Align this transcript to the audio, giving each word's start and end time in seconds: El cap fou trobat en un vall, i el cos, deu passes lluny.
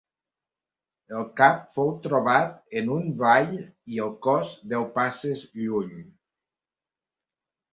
El 1.17 1.25
cap 1.41 1.59
fou 1.75 1.91
trobat 2.05 2.55
en 2.81 2.89
un 2.97 3.05
vall, 3.19 3.53
i 3.97 4.01
el 4.07 4.17
cos, 4.29 4.57
deu 4.73 4.89
passes 4.97 5.45
lluny. 5.65 5.93